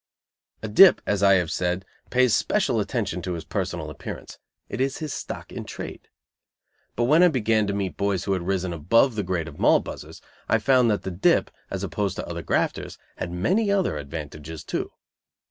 A 0.63 0.67
dip, 0.67 0.99
as 1.05 1.21
I 1.21 1.33
have 1.35 1.51
said, 1.51 1.85
pays 2.09 2.35
special 2.35 2.79
attention 2.79 3.21
to 3.21 3.33
his 3.33 3.45
personal 3.45 3.91
appearance; 3.91 4.39
it 4.67 4.81
is 4.81 4.97
his 4.97 5.13
stock 5.13 5.51
in 5.51 5.63
trade; 5.63 6.07
but 6.95 7.03
when 7.03 7.21
I 7.21 7.27
began 7.27 7.67
to 7.67 7.73
meet 7.73 7.97
boys 7.97 8.23
who 8.23 8.33
had 8.33 8.41
risen 8.47 8.73
above 8.73 9.13
the 9.13 9.21
grade 9.21 9.47
of 9.47 9.59
Moll 9.59 9.79
buzzers, 9.79 10.19
I 10.49 10.57
found 10.57 10.89
that 10.89 11.03
the 11.03 11.11
dip, 11.11 11.51
as 11.69 11.83
opposed 11.83 12.15
to 12.15 12.27
other 12.27 12.41
grafters, 12.41 12.97
had 13.17 13.31
many 13.31 13.69
other 13.71 13.97
advantages, 13.97 14.63
too. 14.63 14.91